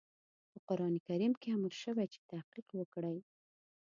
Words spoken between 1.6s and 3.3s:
شوی چې تحقيق وکړئ.